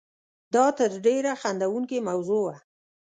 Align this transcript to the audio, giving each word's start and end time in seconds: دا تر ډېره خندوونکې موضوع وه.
دا 0.53 0.65
تر 0.77 0.91
ډېره 1.05 1.31
خندوونکې 1.41 1.99
موضوع 2.09 2.41
وه. 2.47 2.55